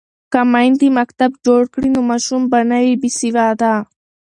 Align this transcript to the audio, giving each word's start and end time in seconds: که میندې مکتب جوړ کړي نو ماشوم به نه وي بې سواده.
که 0.31 0.41
میندې 0.53 0.87
مکتب 0.99 1.31
جوړ 1.45 1.61
کړي 1.73 1.89
نو 1.95 2.01
ماشوم 2.09 2.41
به 2.51 2.59
نه 2.69 2.77
وي 2.83 2.93
بې 3.01 3.09
سواده. 3.19 3.73